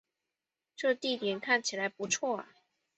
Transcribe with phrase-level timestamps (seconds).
[0.75, 2.55] 这地点看起来不错啊